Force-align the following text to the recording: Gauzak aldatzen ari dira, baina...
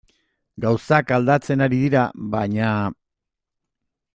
Gauzak 0.63 1.13
aldatzen 1.17 1.61
ari 1.65 1.81
dira, 1.83 2.07
baina... 2.39 2.73